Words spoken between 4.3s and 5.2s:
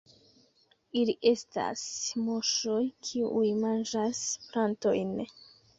plantojn.